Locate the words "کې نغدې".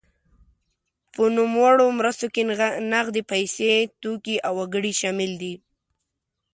2.33-3.21